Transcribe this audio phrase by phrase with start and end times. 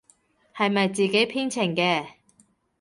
[0.55, 2.07] 係咪自己編程嘅？